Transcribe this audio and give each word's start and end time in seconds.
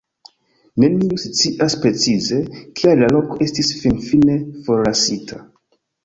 Neniu 0.83 1.17
scias 1.23 1.75
precize, 1.83 2.39
kial 2.79 3.01
la 3.03 3.09
loko 3.15 3.37
estis 3.47 3.69
finfine 3.83 4.39
forlasita. 4.69 5.39